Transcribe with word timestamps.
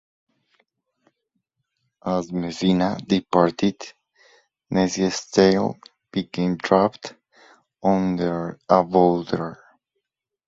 As 2.03 2.33
Messina 2.33 2.97
departed, 3.05 3.79
Nessie's 4.71 5.27
tail 5.27 5.77
became 6.11 6.57
trapped 6.57 7.13
under 7.83 8.57
a 8.67 8.83
boulder. 8.83 9.61